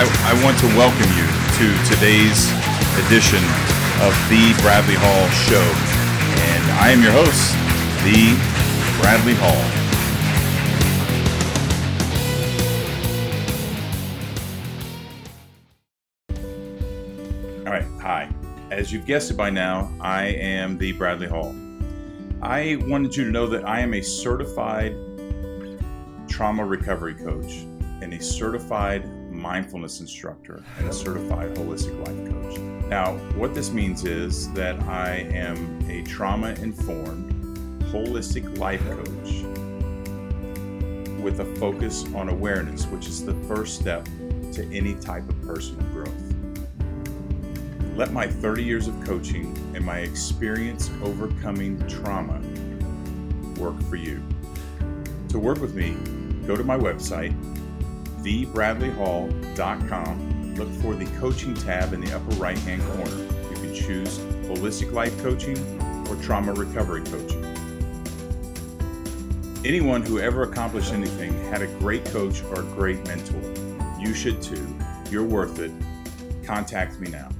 I, 0.00 0.02
I 0.30 0.44
want 0.44 0.56
to 0.60 0.66
welcome 0.76 1.10
you 1.18 1.26
to 1.26 1.66
today's 1.92 2.46
edition 3.04 3.42
of 4.06 4.14
the 4.30 4.54
Bradley 4.62 4.94
Hall 4.94 5.28
Show. 5.48 5.60
And 6.40 6.70
I 6.78 6.90
am 6.90 7.02
your 7.02 7.10
host, 7.10 7.52
the 8.04 8.38
Bradley 9.02 9.34
Hall. 9.34 9.58
All 17.66 17.72
right, 17.72 17.86
hi. 18.00 18.30
As 18.70 18.92
you've 18.92 19.04
guessed 19.04 19.32
it 19.32 19.36
by 19.36 19.50
now, 19.50 19.92
I 20.00 20.26
am 20.26 20.78
the 20.78 20.92
Bradley 20.92 21.26
Hall. 21.26 21.56
I 22.40 22.76
wanted 22.82 23.16
you 23.16 23.24
to 23.24 23.32
know 23.32 23.48
that 23.48 23.66
I 23.66 23.80
am 23.80 23.94
a 23.94 24.00
certified 24.00 24.94
trauma 26.28 26.64
recovery 26.64 27.14
coach 27.14 27.66
and 28.00 28.14
a 28.14 28.22
certified 28.22 29.17
mindfulness 29.48 30.00
instructor 30.00 30.62
and 30.78 30.88
a 30.90 30.92
certified 30.92 31.54
holistic 31.54 31.96
life 32.06 32.30
coach. 32.30 32.58
Now, 32.90 33.14
what 33.34 33.54
this 33.54 33.70
means 33.70 34.04
is 34.04 34.52
that 34.52 34.78
I 34.82 35.26
am 35.32 35.82
a 35.88 36.02
trauma 36.02 36.50
informed 36.60 37.32
holistic 37.84 38.58
life 38.58 38.82
coach 38.90 39.44
with 41.22 41.40
a 41.40 41.46
focus 41.56 42.04
on 42.14 42.28
awareness, 42.28 42.84
which 42.88 43.06
is 43.06 43.24
the 43.24 43.32
first 43.48 43.80
step 43.80 44.04
to 44.52 44.68
any 44.70 44.94
type 44.96 45.26
of 45.26 45.40
personal 45.40 45.82
growth. 45.94 46.34
Let 47.96 48.12
my 48.12 48.26
30 48.26 48.62
years 48.62 48.86
of 48.86 49.02
coaching 49.02 49.56
and 49.74 49.82
my 49.82 50.00
experience 50.00 50.90
overcoming 51.02 51.78
trauma 51.88 52.38
work 53.58 53.82
for 53.84 53.96
you. 53.96 54.22
To 55.30 55.38
work 55.38 55.58
with 55.58 55.74
me, 55.74 55.96
go 56.46 56.54
to 56.54 56.64
my 56.64 56.76
website, 56.76 57.34
thebradleyhall.com. 58.28 60.54
Look 60.56 60.68
for 60.82 60.94
the 60.94 61.06
coaching 61.18 61.54
tab 61.54 61.94
in 61.94 62.02
the 62.02 62.14
upper 62.14 62.34
right 62.34 62.58
hand 62.58 62.82
corner. 62.82 63.16
You 63.50 63.56
can 63.56 63.74
choose 63.74 64.18
holistic 64.48 64.92
life 64.92 65.18
coaching 65.22 65.56
or 66.08 66.16
trauma 66.16 66.52
recovery 66.52 67.02
coaching. 67.04 67.42
Anyone 69.64 70.02
who 70.02 70.20
ever 70.20 70.42
accomplished 70.42 70.92
anything 70.92 71.32
had 71.44 71.62
a 71.62 71.68
great 71.78 72.04
coach 72.04 72.42
or 72.44 72.60
a 72.60 72.64
great 72.74 73.02
mentor. 73.06 73.40
You 73.98 74.12
should 74.14 74.42
too. 74.42 74.76
You're 75.10 75.24
worth 75.24 75.58
it. 75.58 75.72
Contact 76.44 77.00
me 77.00 77.08
now. 77.10 77.30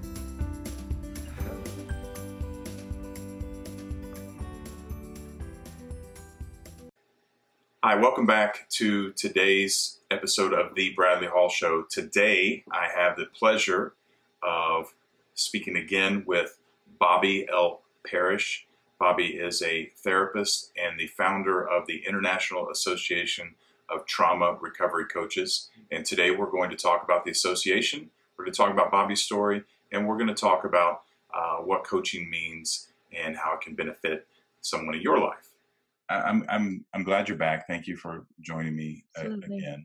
Hi, 7.85 7.95
welcome 7.95 8.27
back 8.27 8.69
to 8.71 9.13
today's 9.13 10.01
episode 10.11 10.53
of 10.53 10.75
the 10.75 10.93
Bradley 10.97 11.29
Hall 11.29 11.49
Show. 11.49 11.85
Today, 11.89 12.65
I 12.73 12.89
have 12.89 13.17
the 13.17 13.27
pleasure 13.27 13.95
of 14.43 14.95
speaking 15.35 15.77
again 15.77 16.25
with 16.27 16.59
Bobbi 17.01 17.49
L. 17.49 17.83
Parish. 18.05 18.67
Bobbi 19.01 19.41
is 19.41 19.63
a 19.63 19.93
therapist 19.97 20.73
and 20.77 20.99
the 20.99 21.07
founder 21.07 21.65
of 21.65 21.87
the 21.87 22.03
International 22.05 22.69
Association 22.69 23.55
of 23.89 24.05
Trauma 24.07 24.59
Recovery 24.61 25.07
Coaches. 25.07 25.71
And 25.93 26.05
today, 26.05 26.33
we're 26.33 26.51
going 26.51 26.71
to 26.71 26.77
talk 26.77 27.05
about 27.05 27.25
the 27.25 27.31
association, 27.31 28.11
we're 28.37 28.47
going 28.47 28.55
to 28.55 28.59
talk 28.59 28.73
about 28.73 28.91
Bobbi's 28.91 29.23
story, 29.23 29.63
and 29.93 30.09
we're 30.09 30.19
going 30.19 30.27
to 30.27 30.35
talk 30.35 30.65
about 30.65 31.03
uh, 31.33 31.59
what 31.59 31.85
coaching 31.85 32.29
means 32.29 32.89
and 33.17 33.37
how 33.37 33.55
it 33.55 33.61
can 33.61 33.77
benefit 33.77 34.27
someone 34.63 34.97
in 34.97 35.01
your 35.01 35.21
life. 35.21 35.48
I'm 36.09 36.45
I'm 36.49 36.85
I'm 36.95 37.03
glad 37.03 37.29
you're 37.29 37.39
back. 37.39 37.67
Thank 37.67 37.87
you 37.87 37.97
for 37.97 38.27
joining 38.41 38.75
me 38.75 39.05
uh, 39.19 39.31
again. 39.31 39.85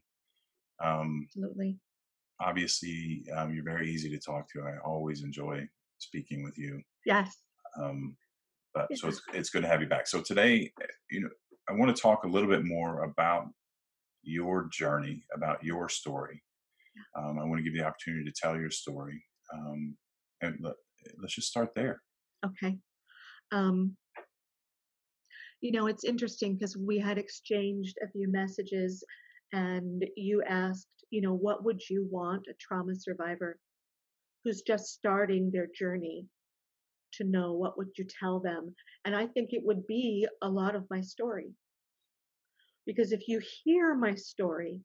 Um, 0.83 1.27
Absolutely. 1.29 1.77
Obviously, 2.41 3.25
um, 3.35 3.53
you're 3.53 3.63
very 3.63 3.89
easy 3.89 4.09
to 4.09 4.19
talk 4.19 4.49
to. 4.51 4.61
I 4.61 4.77
always 4.83 5.23
enjoy 5.23 5.67
speaking 5.99 6.43
with 6.43 6.57
you. 6.57 6.81
Yes. 7.05 7.35
Um, 7.79 8.15
but 8.73 8.87
yeah. 8.89 8.97
so 8.97 9.07
it's 9.07 9.21
it's 9.33 9.49
good 9.49 9.63
to 9.63 9.67
have 9.67 9.81
you 9.81 9.87
back. 9.87 10.07
So 10.07 10.21
today, 10.21 10.71
eh, 10.81 10.85
you 11.11 11.21
know, 11.21 11.29
I 11.69 11.73
want 11.73 11.95
to 11.95 12.01
talk 12.01 12.23
a 12.23 12.27
little 12.27 12.49
bit 12.49 12.65
more 12.65 13.03
about 13.03 13.47
your 14.23 14.69
journey, 14.71 15.23
about 15.33 15.63
your 15.63 15.89
story. 15.89 16.41
Um, 17.17 17.39
I 17.39 17.43
want 17.43 17.57
to 17.57 17.63
give 17.63 17.73
you 17.73 17.81
the 17.81 17.87
opportunity 17.87 18.23
to 18.25 18.35
tell 18.39 18.55
your 18.55 18.69
story, 18.69 19.23
um, 19.53 19.97
and 20.41 20.57
let, 20.61 20.73
us 21.23 21.33
just 21.33 21.47
start 21.47 21.69
there. 21.75 22.01
Okay. 22.45 22.77
Um, 23.51 23.97
you 25.63 25.71
know, 25.71 25.87
it's 25.87 26.03
interesting 26.03 26.55
because 26.55 26.75
we 26.75 26.99
had 26.99 27.17
exchanged 27.17 27.97
a 28.03 28.11
few 28.11 28.29
messages 28.29 29.01
and 29.53 30.03
you 30.17 30.43
asked, 30.43 31.05
you 31.09 31.21
know, 31.21 31.33
what 31.33 31.63
would 31.63 31.79
you 31.89 32.05
want 32.11 32.47
a 32.49 32.53
trauma 32.59 32.93
survivor 32.93 33.57
who's 34.43 34.61
just 34.61 34.87
starting 34.87 35.49
their 35.49 35.69
journey 35.79 36.25
to 37.13 37.23
know? 37.23 37.53
What 37.53 37.77
would 37.77 37.91
you 37.97 38.05
tell 38.19 38.41
them? 38.41 38.75
And 39.05 39.15
I 39.15 39.25
think 39.25 39.51
it 39.53 39.63
would 39.63 39.87
be 39.87 40.27
a 40.41 40.49
lot 40.49 40.75
of 40.75 40.85
my 40.89 40.99
story. 40.99 41.53
Because 42.85 43.13
if 43.13 43.29
you 43.29 43.41
hear 43.63 43.95
my 43.95 44.15
story, 44.15 44.81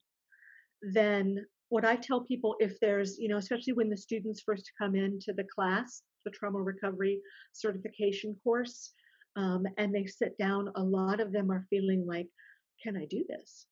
then 0.94 1.44
what 1.70 1.84
I 1.84 1.96
tell 1.96 2.20
people 2.20 2.54
if 2.60 2.78
there's, 2.78 3.18
you 3.18 3.28
know, 3.28 3.38
especially 3.38 3.72
when 3.72 3.90
the 3.90 3.96
students 3.96 4.42
first 4.46 4.70
come 4.80 4.94
into 4.94 5.32
the 5.36 5.46
class, 5.52 6.02
the 6.24 6.30
trauma 6.30 6.62
recovery 6.62 7.20
certification 7.52 8.36
course, 8.44 8.92
um, 9.38 9.64
and 9.78 9.94
they 9.94 10.04
sit 10.04 10.36
down, 10.36 10.68
a 10.74 10.82
lot 10.82 11.20
of 11.20 11.32
them 11.32 11.50
are 11.52 11.64
feeling 11.70 12.04
like, 12.06 12.26
can 12.82 12.96
I 12.96 13.06
do 13.08 13.24
this? 13.28 13.66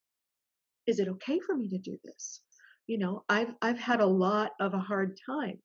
Is 0.86 1.00
it 1.00 1.08
okay 1.08 1.40
for 1.40 1.56
me 1.56 1.68
to 1.68 1.78
do 1.78 1.98
this? 2.04 2.40
You 2.86 2.98
know, 2.98 3.24
I've 3.28 3.52
I've 3.60 3.78
had 3.78 4.00
a 4.00 4.06
lot 4.06 4.52
of 4.60 4.74
a 4.74 4.78
hard 4.78 5.18
time. 5.28 5.58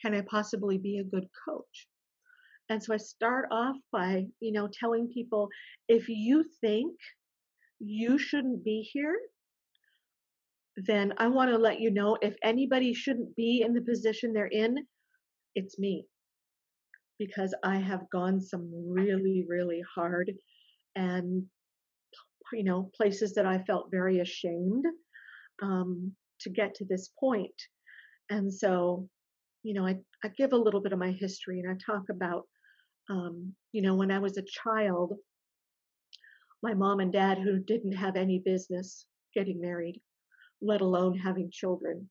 Can 0.00 0.14
I 0.14 0.22
possibly 0.30 0.78
be 0.78 0.98
a 0.98 1.04
good 1.04 1.26
coach? 1.44 1.88
And 2.68 2.80
so 2.80 2.94
I 2.94 2.98
start 2.98 3.48
off 3.50 3.74
by, 3.90 4.26
you 4.38 4.52
know, 4.52 4.68
telling 4.72 5.08
people 5.12 5.48
if 5.88 6.08
you 6.08 6.44
think 6.60 6.94
you 7.80 8.18
shouldn't 8.18 8.62
be 8.64 8.88
here, 8.92 9.18
then 10.76 11.12
I 11.18 11.26
want 11.26 11.50
to 11.50 11.58
let 11.58 11.80
you 11.80 11.90
know 11.90 12.16
if 12.22 12.36
anybody 12.44 12.94
shouldn't 12.94 13.34
be 13.34 13.62
in 13.66 13.74
the 13.74 13.82
position 13.82 14.32
they're 14.32 14.46
in, 14.46 14.76
it's 15.56 15.76
me 15.76 16.06
because 17.20 17.54
I 17.62 17.76
have 17.76 18.08
gone 18.10 18.40
some 18.40 18.72
really, 18.72 19.44
really 19.46 19.82
hard 19.94 20.32
and, 20.96 21.44
you 22.54 22.64
know, 22.64 22.90
places 22.96 23.34
that 23.34 23.44
I 23.44 23.58
felt 23.58 23.90
very 23.90 24.20
ashamed 24.20 24.86
um, 25.62 26.12
to 26.40 26.48
get 26.48 26.74
to 26.76 26.86
this 26.86 27.10
point. 27.20 27.52
And 28.30 28.52
so, 28.52 29.06
you 29.62 29.74
know, 29.74 29.86
I, 29.86 29.98
I 30.24 30.28
give 30.28 30.54
a 30.54 30.56
little 30.56 30.80
bit 30.80 30.94
of 30.94 30.98
my 30.98 31.12
history 31.12 31.60
and 31.60 31.70
I 31.70 31.74
talk 31.84 32.04
about, 32.08 32.44
um, 33.10 33.52
you 33.72 33.82
know, 33.82 33.96
when 33.96 34.10
I 34.10 34.18
was 34.18 34.38
a 34.38 34.42
child, 34.64 35.12
my 36.62 36.72
mom 36.72 37.00
and 37.00 37.12
dad, 37.12 37.36
who 37.36 37.58
didn't 37.58 37.92
have 37.92 38.16
any 38.16 38.38
business 38.38 39.04
getting 39.34 39.60
married, 39.60 40.00
let 40.62 40.80
alone 40.80 41.18
having 41.18 41.50
children, 41.52 42.08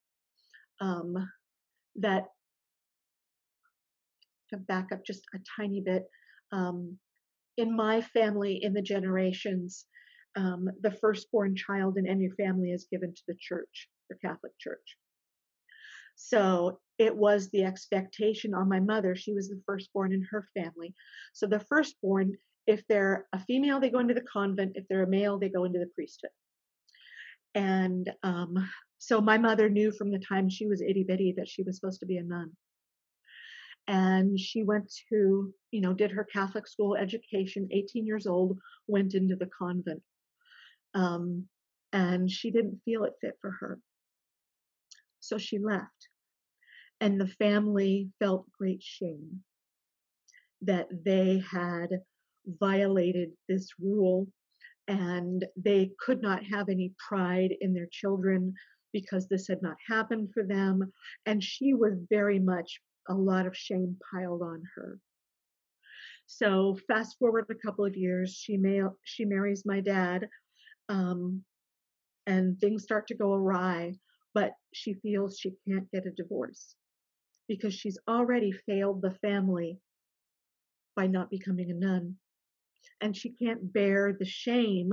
um, 0.81 1.15
that 1.95 2.25
to 4.49 4.57
back 4.57 4.89
up 4.91 5.05
just 5.05 5.23
a 5.33 5.39
tiny 5.57 5.81
bit, 5.81 6.05
um, 6.51 6.97
in 7.57 7.75
my 7.75 8.01
family, 8.01 8.63
in 8.63 8.73
the 8.73 8.81
generations, 8.81 9.85
um, 10.35 10.69
the 10.81 10.91
firstborn 10.91 11.55
child 11.55 11.97
in 11.97 12.07
any 12.07 12.29
family 12.29 12.71
is 12.71 12.87
given 12.91 13.13
to 13.13 13.21
the 13.27 13.35
church, 13.39 13.89
the 14.09 14.15
Catholic 14.15 14.53
Church. 14.59 14.97
So 16.15 16.79
it 16.97 17.15
was 17.15 17.49
the 17.49 17.63
expectation 17.63 18.53
on 18.53 18.69
my 18.69 18.79
mother. 18.79 19.15
She 19.15 19.33
was 19.33 19.49
the 19.49 19.61
firstborn 19.65 20.13
in 20.13 20.25
her 20.31 20.45
family. 20.53 20.93
So 21.33 21.47
the 21.47 21.59
firstborn, 21.59 22.37
if 22.67 22.85
they're 22.87 23.25
a 23.33 23.39
female, 23.39 23.79
they 23.79 23.89
go 23.89 23.99
into 23.99 24.13
the 24.13 24.21
convent. 24.21 24.73
If 24.75 24.85
they're 24.87 25.03
a 25.03 25.07
male, 25.07 25.39
they 25.39 25.49
go 25.49 25.63
into 25.63 25.79
the 25.79 25.89
priesthood. 25.95 26.31
And 27.55 28.11
um, 28.23 28.69
so 28.99 29.21
my 29.21 29.37
mother 29.37 29.69
knew 29.69 29.91
from 29.91 30.11
the 30.11 30.19
time 30.19 30.49
she 30.49 30.67
was 30.67 30.81
itty 30.81 31.03
bitty 31.03 31.33
that 31.37 31.49
she 31.49 31.63
was 31.63 31.77
supposed 31.77 32.01
to 32.01 32.05
be 32.05 32.17
a 32.17 32.23
nun 32.23 32.51
and 33.89 34.39
she 34.39 34.63
went 34.63 34.89
to 35.09 35.53
you 35.71 35.81
know 35.81 35.93
did 35.93 36.11
her 36.11 36.23
catholic 36.31 36.65
school 36.67 36.95
education 36.95 37.67
18 37.71 38.05
years 38.05 38.25
old 38.27 38.57
went 38.87 39.13
into 39.15 39.35
the 39.35 39.49
convent 39.57 40.01
um, 40.93 41.45
and 41.93 42.29
she 42.29 42.51
didn't 42.51 42.81
feel 42.85 43.03
it 43.03 43.13
fit 43.21 43.37
for 43.41 43.51
her. 43.51 43.79
So 45.19 45.37
she 45.37 45.59
left 45.59 46.07
and 47.01 47.19
the 47.19 47.27
family 47.27 48.09
felt 48.19 48.51
great 48.51 48.81
shame 48.81 49.43
that 50.61 50.87
they 51.05 51.41
had 51.49 51.89
violated 52.45 53.31
this 53.47 53.69
rule 53.79 54.27
and 54.87 55.45
they 55.55 55.91
could 55.99 56.21
not 56.21 56.43
have 56.43 56.67
any 56.69 56.93
pride 57.07 57.51
in 57.61 57.73
their 57.73 57.87
children 57.91 58.53
because 58.91 59.27
this 59.27 59.47
had 59.47 59.61
not 59.61 59.77
happened 59.87 60.29
for 60.33 60.43
them 60.43 60.91
and 61.25 61.43
she 61.43 61.73
was 61.73 61.93
very 62.09 62.39
much 62.39 62.81
a 63.09 63.13
lot 63.13 63.45
of 63.45 63.57
shame 63.57 63.97
piled 64.11 64.41
on 64.41 64.63
her. 64.75 64.99
So 66.27 66.77
fast 66.87 67.17
forward 67.17 67.45
a 67.49 67.55
couple 67.55 67.85
of 67.85 67.97
years, 67.97 68.33
she 68.33 68.57
may 68.57 68.81
she 69.03 69.25
marries 69.25 69.65
my 69.65 69.81
dad, 69.81 70.27
um, 70.87 71.43
and 72.27 72.59
things 72.59 72.83
start 72.83 73.07
to 73.07 73.15
go 73.15 73.33
awry 73.33 73.93
but 74.33 74.53
she 74.73 74.93
feels 74.95 75.37
she 75.37 75.53
can't 75.67 75.89
get 75.91 76.05
a 76.05 76.11
divorce 76.11 76.75
because 77.47 77.73
she's 77.73 77.97
already 78.07 78.51
failed 78.51 79.01
the 79.01 79.11
family 79.11 79.77
by 80.95 81.07
not 81.07 81.29
becoming 81.29 81.71
a 81.71 81.73
nun. 81.73 82.15
And 83.01 83.15
she 83.15 83.29
can't 83.31 83.73
bear 83.73 84.13
the 84.17 84.25
shame 84.25 84.91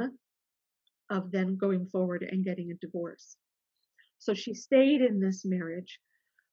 of 1.10 1.30
then 1.30 1.56
going 1.56 1.86
forward 1.86 2.26
and 2.28 2.44
getting 2.44 2.70
a 2.70 2.86
divorce. 2.86 3.36
So 4.18 4.32
she 4.32 4.54
stayed 4.54 5.02
in 5.02 5.20
this 5.20 5.44
marriage 5.44 6.00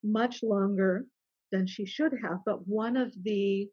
much 0.04 0.44
longer 0.44 1.06
than 1.54 1.68
she 1.68 1.86
should 1.86 2.12
have. 2.24 2.40
But 2.46 2.68
one 2.68 2.98
of 2.98 3.14
the 3.24 3.70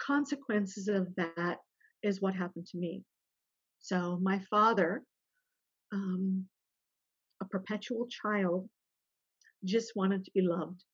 consequences 0.00 0.86
of 0.86 1.08
that 1.16 1.56
is 2.02 2.20
what 2.20 2.36
happened 2.36 2.66
to 2.66 2.78
me. 2.78 3.02
So 3.80 4.18
my 4.22 4.40
father, 4.50 5.02
um, 5.92 6.44
a 7.40 7.46
perpetual 7.46 8.06
child, 8.06 8.68
just 9.64 9.96
wanted 9.96 10.24
to 10.26 10.30
be 10.32 10.42
loved. 10.42 10.84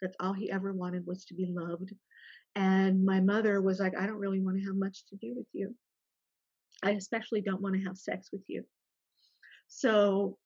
That's 0.00 0.16
all 0.18 0.32
he 0.32 0.50
ever 0.50 0.72
wanted 0.72 1.06
was 1.06 1.26
to 1.26 1.34
be 1.34 1.46
loved. 1.46 1.92
And 2.56 3.04
my 3.04 3.20
mother 3.20 3.60
was 3.60 3.78
like, 3.78 3.96
I 3.96 4.06
don't 4.06 4.18
really 4.18 4.40
want 4.40 4.58
to 4.58 4.64
have 4.64 4.76
much 4.76 5.04
to 5.10 5.16
do 5.16 5.34
with 5.36 5.46
you. 5.52 5.74
I 6.82 6.92
especially 6.92 7.42
don't 7.42 7.60
want 7.60 7.76
to 7.76 7.84
have 7.84 7.98
sex 7.98 8.30
with 8.32 8.42
you. 8.48 8.64
So 9.68 10.38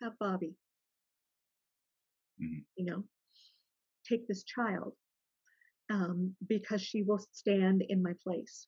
have 0.00 0.14
Bobbi. 0.20 0.54
Mhm. 2.38 2.64
You 2.76 2.84
know, 2.86 3.04
take 4.08 4.26
this 4.28 4.44
child 4.44 4.94
um, 5.90 6.36
because 6.46 6.82
she 6.82 7.02
will 7.02 7.18
stand 7.32 7.82
in 7.88 8.02
my 8.02 8.14
place. 8.22 8.66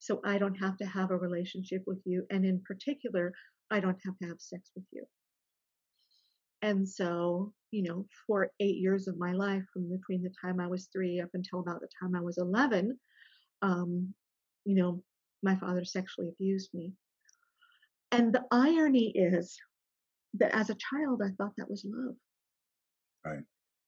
So 0.00 0.20
I 0.24 0.38
don't 0.38 0.56
have 0.56 0.76
to 0.78 0.86
have 0.86 1.10
a 1.10 1.16
relationship 1.16 1.82
with 1.86 2.00
you. 2.04 2.26
And 2.30 2.44
in 2.44 2.62
particular, 2.62 3.32
I 3.70 3.80
don't 3.80 4.00
have 4.04 4.18
to 4.18 4.28
have 4.28 4.40
sex 4.40 4.70
with 4.76 4.84
you. 4.92 5.04
And 6.62 6.88
so, 6.88 7.52
you 7.70 7.82
know, 7.82 8.06
for 8.26 8.50
eight 8.60 8.76
years 8.76 9.06
of 9.06 9.18
my 9.18 9.32
life, 9.32 9.64
from 9.72 9.88
between 9.90 10.22
the 10.22 10.32
time 10.42 10.60
I 10.60 10.66
was 10.66 10.88
three 10.92 11.20
up 11.20 11.30
until 11.34 11.60
about 11.60 11.80
the 11.80 11.88
time 12.00 12.14
I 12.16 12.20
was 12.20 12.38
11, 12.38 12.98
um, 13.62 14.14
you 14.64 14.74
know, 14.74 15.02
my 15.42 15.56
father 15.56 15.84
sexually 15.84 16.28
abused 16.30 16.72
me. 16.74 16.94
And 18.12 18.34
the 18.34 18.46
irony 18.50 19.10
is 19.14 19.58
that 20.34 20.54
as 20.54 20.70
a 20.70 20.74
child, 20.76 21.22
I 21.22 21.30
thought 21.32 21.54
that 21.56 21.70
was 21.70 21.84
love. 21.84 22.16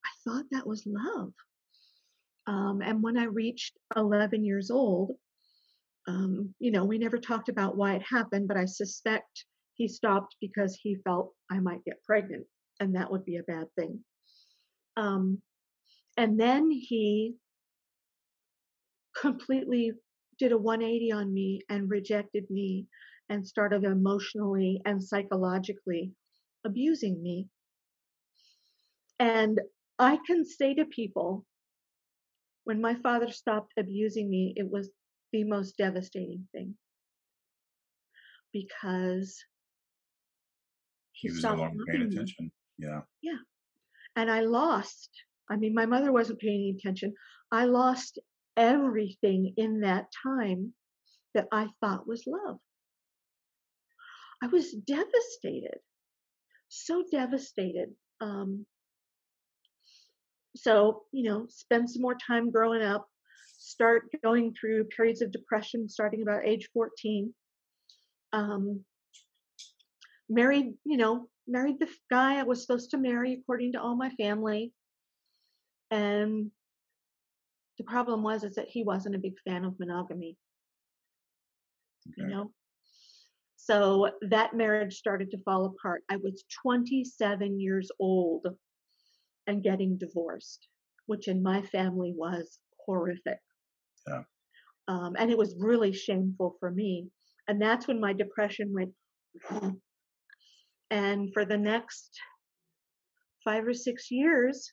I 0.05 0.11
thought 0.25 0.45
that 0.51 0.67
was 0.67 0.85
love. 0.87 1.33
Um, 2.47 2.81
and 2.83 3.03
when 3.03 3.19
I 3.19 3.25
reached 3.25 3.77
11 3.97 4.45
years 4.45 4.71
old, 4.71 5.17
um, 6.07 6.55
you 6.61 6.71
know, 6.71 6.85
we 6.85 6.99
never 6.99 7.19
talked 7.19 7.49
about 7.49 7.77
why 7.77 7.95
it 7.95 8.03
happened, 8.03 8.47
but 8.47 8.57
I 8.57 8.65
suspect 8.65 9.45
he 9.75 9.89
stopped 9.89 10.37
because 10.41 10.79
he 10.81 10.97
felt 11.05 11.35
I 11.51 11.59
might 11.59 11.85
get 11.85 12.03
pregnant, 12.05 12.47
and 12.81 12.95
that 12.95 13.11
would 13.11 13.25
be 13.25 13.37
a 13.37 13.43
bad 13.43 13.67
thing. 13.77 14.01
Um, 14.97 15.43
and 16.17 16.39
then 16.39 16.71
he 16.71 17.35
completely 19.21 19.93
did 20.39 20.53
a 20.53 20.59
180 20.59 21.13
on 21.13 21.33
me 21.33 21.61
and 21.69 21.91
rejected 21.91 22.49
me 22.51 22.87
and 23.29 23.47
started 23.47 23.85
emotionally 23.85 24.81
and 24.85 25.03
psychologically 25.03 26.13
abusing 26.65 27.23
me. 27.23 27.49
And 29.19 29.61
I 29.99 30.19
can 30.27 30.45
say 30.45 30.75
to 30.75 30.85
people, 30.85 31.45
when 32.65 32.81
my 32.81 32.95
father 32.97 33.31
stopped 33.31 33.73
abusing 33.79 34.29
me, 34.29 34.53
it 34.57 34.69
was 34.71 34.91
the 35.33 35.45
most 35.45 35.77
devastating 35.77 36.47
thing 36.53 36.75
because 38.53 39.45
He 41.13 41.29
he 41.29 41.33
was 41.33 41.43
no 41.45 41.51
stopped 41.51 41.61
longer 41.61 41.85
paying 41.87 42.09
me. 42.09 42.15
attention. 42.15 42.53
Yeah. 42.79 43.01
Yeah. 43.23 43.39
And 44.17 44.31
I 44.31 44.41
lost. 44.41 45.11
I 45.51 45.57
mean, 45.57 45.75
my 45.75 45.87
mother 45.87 46.13
wasn't 46.13 46.41
paying 46.41 46.61
any 46.61 46.71
attention. 46.79 47.15
I 47.53 47.65
lost 47.67 48.19
everything 48.57 49.55
in 49.57 49.81
that 49.81 50.07
time 50.23 50.75
that 51.35 51.47
I 51.53 51.69
thought 51.81 52.07
was 52.09 52.25
love. 52.27 52.59
I 54.43 54.49
was 54.49 54.73
devastated, 54.73 55.79
so 56.69 57.05
devastated. 57.11 57.95
Um, 58.21 58.67
so, 60.57 61.03
you 61.13 61.25
know, 61.25 61.47
spend 61.49 61.91
some 61.91 62.03
more 62.03 62.17
time 62.17 62.51
growing 62.51 62.83
up, 62.83 63.07
start 63.59 64.05
going 64.23 64.55
through 64.55 64.85
periods 64.85 65.23
of 65.23 65.33
depression 65.33 65.89
starting 65.89 66.23
about 66.23 66.47
age 66.47 66.69
14. 66.73 67.33
Um, 68.33 68.85
married, 70.29 70.75
you 70.85 70.97
know, 70.97 71.29
married 71.47 71.79
the 71.79 71.89
guy 72.11 72.39
I 72.39 72.45
was 72.45 72.63
supposed 72.63 72.91
to 72.91 72.99
marry 72.99 73.35
according 73.35 73.73
to 73.73 73.81
all 73.81 73.97
my 73.97 74.11
family. 74.11 74.73
And 75.91 76.51
the 77.79 77.85
problem 77.85 78.23
was 78.23 78.43
is 78.43 78.55
that 78.55 78.69
he 78.69 78.83
wasn't 78.83 79.15
a 79.15 79.21
big 79.21 79.35
fan 79.47 79.65
of 79.65 79.79
monogamy, 79.79 80.37
you 82.17 82.27
know. 82.27 82.51
So 83.57 84.11
that 84.23 84.55
marriage 84.55 84.97
started 84.97 85.31
to 85.33 85.39
fall 85.39 85.67
apart. 85.67 86.03
I 86.09 86.17
was 86.17 86.45
27 86.63 87.61
years 87.61 87.91
old 87.99 88.47
and 89.47 89.63
getting 89.63 89.97
divorced, 89.99 90.69
which 91.07 91.29
in 91.29 91.43
my 91.43 91.63
family 91.63 92.13
was 92.17 92.59
horrific. 92.85 93.39
Yeah. 94.07 94.23
Um, 94.89 95.17
and 95.19 95.31
it 95.31 95.39
was 95.39 95.57
really 95.59 95.93
shameful 95.93 96.57
for 96.61 96.71
me. 96.71 97.09
And 97.49 97.61
that's 97.61 97.87
when 97.87 98.01
my 98.01 98.13
depression 98.13 98.73
went. 98.73 98.93
And 100.89 101.33
for 101.35 101.45
the 101.45 101.59
next 101.59 102.11
five 103.45 103.67
or 103.67 103.75
six 103.75 104.09
years, 104.09 104.73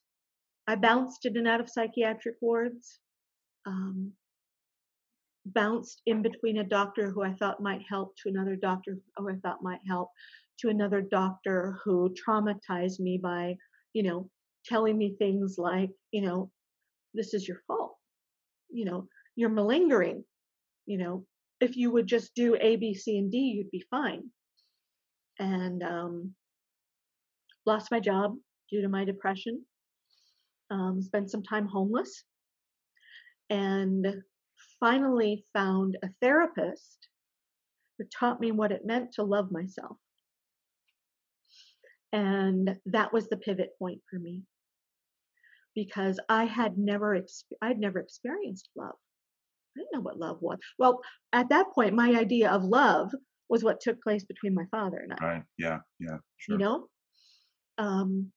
I 0.68 0.76
bounced 0.76 1.26
in 1.26 1.38
and 1.38 1.48
out 1.48 1.60
of 1.60 1.70
psychiatric 1.70 2.36
wards, 2.40 3.00
um, 3.66 4.12
bounced 5.46 6.02
in 6.06 6.22
between 6.22 6.60
a 6.60 6.64
doctor 6.64 7.10
who 7.10 7.24
I 7.24 7.34
thought 7.34 7.62
might 7.62 7.82
help 7.90 8.16
to 8.18 8.30
another 8.30 8.56
doctor 8.56 8.98
who 9.18 9.30
I 9.30 9.36
thought 9.38 9.64
might 9.64 9.82
help 9.88 10.10
to 10.60 10.70
another 10.70 11.02
doctor 11.02 11.78
who 11.84 12.14
traumatized 12.14 13.00
me 13.00 13.18
by, 13.18 13.58
you 13.94 14.04
know, 14.04 14.30
telling 14.66 14.98
me 14.98 15.16
things 15.18 15.58
like, 15.58 15.92
you 16.12 16.22
know, 16.22 16.52
this 17.14 17.34
is 17.34 17.48
your 17.48 17.62
fault. 17.68 17.96
You 18.70 18.86
know, 18.86 19.08
you're 19.36 19.50
malingering. 19.50 20.24
You 20.86 20.98
know, 20.98 21.26
if 21.60 21.78
you 21.78 21.92
would 21.92 22.08
just 22.08 22.34
do 22.36 22.58
A, 22.60 22.76
B, 22.76 22.94
C, 22.94 23.18
and 23.18 23.32
D, 23.32 23.38
you'd 23.38 23.72
be 23.72 23.86
fine. 23.90 24.24
And 25.40 25.84
um, 25.84 26.34
lost 27.66 27.92
my 27.92 28.00
job 28.00 28.36
due 28.70 28.82
to 28.82 28.90
my 28.90 29.06
depression. 29.06 29.64
Um, 30.72 31.02
spent 31.02 31.30
some 31.30 31.44
time 31.44 31.68
homeless, 31.68 32.24
and 33.50 34.24
finally 34.80 35.46
found 35.54 35.98
a 36.02 36.10
therapist 36.22 37.08
who 37.98 38.06
taught 38.06 38.40
me 38.40 38.52
what 38.52 38.72
it 38.72 38.86
meant 38.86 39.14
to 39.14 39.24
love 39.24 39.52
myself. 39.52 39.98
And 42.12 42.78
that 42.88 43.14
was 43.14 43.28
the 43.28 43.38
pivot 43.38 43.72
point 43.78 44.02
for 44.10 44.18
me 44.18 44.44
because 45.76 46.20
I 46.30 46.46
had 46.46 46.78
never 46.78 47.20
I'd 47.62 47.80
never 47.80 48.00
experienced 48.00 48.70
love. 48.76 48.96
I 49.76 49.80
didn't 49.80 49.94
know 49.94 50.02
what 50.02 50.20
love 50.20 50.42
was. 50.42 50.60
Well, 50.78 51.02
at 51.34 51.50
that 51.50 51.68
point, 51.74 51.96
my 51.96 52.12
idea 52.12 52.52
of 52.52 52.64
love 52.64 53.12
was 53.50 53.64
what 53.64 53.82
took 53.82 54.02
place 54.02 54.24
between 54.24 54.54
my 54.54 54.66
father 54.72 54.98
and 54.98 55.14
I. 55.14 55.26
Right. 55.26 55.44
Yeah. 55.58 55.80
Yeah. 56.00 56.18
Sure. 56.38 56.56
You 56.56 56.66
know, 56.66 56.88
um, 57.78 58.32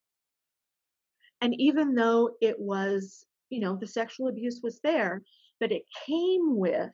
and 1.41 1.55
even 1.59 1.95
though 1.95 2.37
it 2.41 2.59
was, 2.59 3.25
you 3.51 3.61
know, 3.61 3.77
the 3.77 3.87
sexual 3.87 4.29
abuse 4.29 4.61
was 4.63 4.81
there, 4.83 5.23
but 5.61 5.73
it 5.73 5.83
came 6.07 6.57
with, 6.57 6.93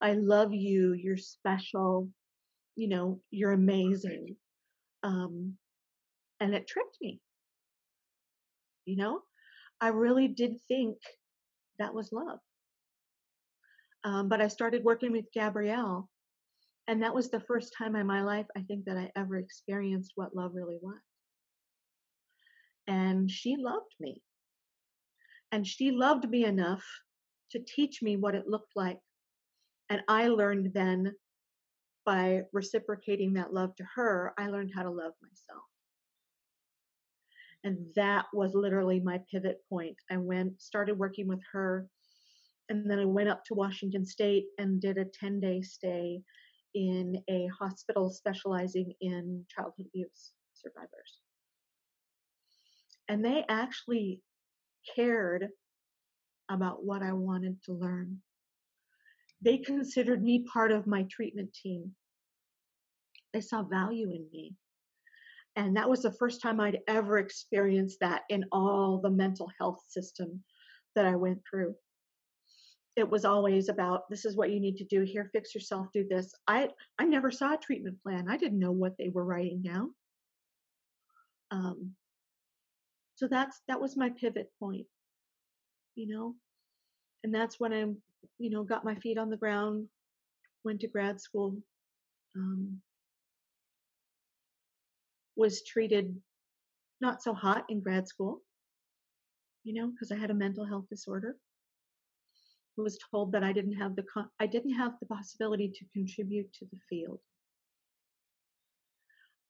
"I 0.00 0.14
love 0.14 0.52
you. 0.52 0.92
You're 0.92 1.16
special. 1.16 2.10
You 2.76 2.88
know, 2.88 3.20
you're 3.30 3.52
amazing," 3.52 4.36
um, 5.02 5.58
and 6.40 6.54
it 6.54 6.66
tricked 6.68 6.98
me. 7.00 7.20
You 8.84 8.96
know, 8.96 9.20
I 9.80 9.88
really 9.88 10.28
did 10.28 10.56
think 10.68 10.96
that 11.78 11.94
was 11.94 12.12
love. 12.12 12.38
Um, 14.04 14.28
but 14.28 14.40
I 14.40 14.48
started 14.48 14.84
working 14.84 15.12
with 15.12 15.32
Gabrielle, 15.32 16.10
and 16.86 17.02
that 17.02 17.14
was 17.14 17.30
the 17.30 17.40
first 17.40 17.74
time 17.76 17.96
in 17.96 18.06
my 18.06 18.22
life 18.22 18.46
I 18.56 18.60
think 18.60 18.84
that 18.84 18.98
I 18.98 19.10
ever 19.16 19.36
experienced 19.36 20.12
what 20.14 20.36
love 20.36 20.52
really 20.54 20.78
was. 20.80 21.00
And 22.86 23.30
she 23.30 23.56
loved 23.56 23.94
me. 23.98 24.20
And 25.52 25.66
she 25.66 25.90
loved 25.90 26.28
me 26.28 26.44
enough 26.44 26.84
to 27.52 27.60
teach 27.60 28.02
me 28.02 28.16
what 28.16 28.34
it 28.34 28.48
looked 28.48 28.72
like. 28.76 28.98
And 29.88 30.02
I 30.08 30.28
learned 30.28 30.72
then 30.74 31.12
by 32.04 32.42
reciprocating 32.52 33.34
that 33.34 33.54
love 33.54 33.74
to 33.76 33.84
her, 33.94 34.34
I 34.38 34.48
learned 34.48 34.72
how 34.74 34.82
to 34.82 34.90
love 34.90 35.12
myself. 35.22 35.64
And 37.64 37.78
that 37.96 38.26
was 38.32 38.54
literally 38.54 39.00
my 39.00 39.20
pivot 39.30 39.60
point. 39.70 39.96
I 40.10 40.18
went, 40.18 40.60
started 40.60 40.98
working 40.98 41.26
with 41.26 41.40
her, 41.52 41.88
and 42.68 42.90
then 42.90 42.98
I 42.98 43.06
went 43.06 43.28
up 43.28 43.44
to 43.46 43.54
Washington 43.54 44.04
State 44.04 44.46
and 44.58 44.80
did 44.80 44.98
a 44.98 45.04
10 45.04 45.40
day 45.40 45.62
stay 45.62 46.20
in 46.74 47.22
a 47.28 47.48
hospital 47.58 48.10
specializing 48.10 48.92
in 49.00 49.44
childhood 49.54 49.86
abuse 49.86 50.32
survivors. 50.54 51.20
And 53.08 53.24
they 53.24 53.44
actually 53.48 54.20
cared 54.96 55.48
about 56.50 56.84
what 56.84 57.02
I 57.02 57.12
wanted 57.12 57.62
to 57.64 57.72
learn. 57.72 58.18
They 59.42 59.58
considered 59.58 60.22
me 60.22 60.46
part 60.52 60.72
of 60.72 60.86
my 60.86 61.04
treatment 61.10 61.54
team. 61.54 61.92
They 63.32 63.40
saw 63.40 63.62
value 63.62 64.10
in 64.10 64.26
me. 64.32 64.54
And 65.56 65.76
that 65.76 65.88
was 65.88 66.02
the 66.02 66.12
first 66.12 66.42
time 66.42 66.60
I'd 66.60 66.80
ever 66.88 67.18
experienced 67.18 68.00
that 68.00 68.22
in 68.28 68.44
all 68.50 69.00
the 69.00 69.10
mental 69.10 69.50
health 69.58 69.80
system 69.88 70.42
that 70.96 71.06
I 71.06 71.14
went 71.16 71.42
through. 71.48 71.74
It 72.96 73.08
was 73.08 73.24
always 73.24 73.68
about 73.68 74.08
this 74.08 74.24
is 74.24 74.36
what 74.36 74.50
you 74.50 74.60
need 74.60 74.76
to 74.76 74.84
do 74.84 75.02
here, 75.02 75.30
fix 75.32 75.54
yourself, 75.54 75.88
do 75.92 76.06
this. 76.08 76.32
I 76.46 76.68
I 76.98 77.04
never 77.04 77.30
saw 77.30 77.54
a 77.54 77.58
treatment 77.58 78.00
plan. 78.02 78.28
I 78.28 78.36
didn't 78.36 78.60
know 78.60 78.72
what 78.72 78.96
they 78.98 79.08
were 79.08 79.24
writing 79.24 79.62
down. 79.62 79.94
Um, 81.50 81.94
so 83.16 83.28
that's 83.28 83.60
that 83.68 83.80
was 83.80 83.96
my 83.96 84.10
pivot 84.10 84.50
point, 84.60 84.86
you 85.94 86.08
know, 86.08 86.34
and 87.24 87.34
that's 87.34 87.58
when 87.58 87.72
I, 87.72 87.86
you 88.38 88.50
know, 88.50 88.64
got 88.64 88.84
my 88.84 88.94
feet 88.96 89.18
on 89.18 89.30
the 89.30 89.36
ground, 89.36 89.88
went 90.64 90.80
to 90.80 90.88
grad 90.88 91.20
school, 91.20 91.56
um, 92.36 92.80
was 95.36 95.64
treated 95.64 96.14
not 97.00 97.22
so 97.22 97.34
hot 97.34 97.64
in 97.68 97.80
grad 97.80 98.08
school, 98.08 98.40
you 99.64 99.74
know, 99.74 99.90
because 99.90 100.12
I 100.12 100.16
had 100.16 100.30
a 100.30 100.34
mental 100.34 100.64
health 100.64 100.86
disorder. 100.88 101.36
Was 102.76 102.98
told 103.12 103.30
that 103.32 103.44
I 103.44 103.52
didn't 103.52 103.74
have 103.74 103.94
the 103.94 104.02
con- 104.02 104.30
I 104.40 104.46
didn't 104.46 104.74
have 104.74 104.94
the 104.98 105.06
possibility 105.06 105.68
to 105.68 105.84
contribute 105.92 106.52
to 106.54 106.64
the 106.72 106.78
field. 106.88 107.20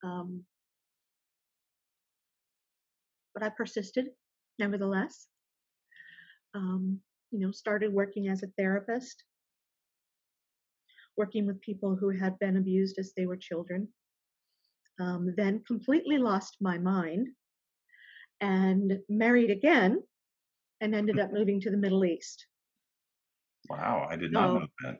Um, 0.03 0.45
but 3.33 3.43
I 3.43 3.49
persisted, 3.49 4.09
nevertheless. 4.59 5.27
Um, 6.55 7.01
you 7.31 7.41
know, 7.41 7.51
started 7.51 7.95
working 7.95 8.29
as 8.29 8.43
a 8.43 8.49
therapist, 8.59 9.25
working 11.17 11.47
with 11.47 11.61
people 11.63 11.97
who 11.97 12.11
had 12.11 12.39
been 12.39 12.59
abused 12.59 12.99
as 12.99 13.13
they 13.17 13.25
were 13.25 13.39
children, 13.39 13.89
um, 15.01 15.35
then 15.37 15.63
completely 15.67 16.19
lost 16.19 16.57
my 16.61 16.79
mind 16.79 17.29
and 18.41 18.99
married 19.09 19.51
again 19.51 20.03
and 20.81 20.95
ended 20.95 21.19
up 21.19 21.33
moving 21.33 21.61
to 21.61 21.71
the 21.71 21.77
Middle 21.77 22.05
East. 22.05 22.47
Wow, 23.69 24.07
I 24.11 24.17
did 24.17 24.33
not 24.33 24.55
know 24.55 24.67
that. 24.85 24.99